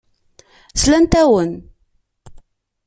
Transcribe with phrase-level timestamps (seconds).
[0.81, 1.51] Slant-awen.